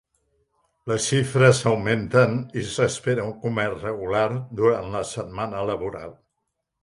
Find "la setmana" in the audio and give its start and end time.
4.95-5.61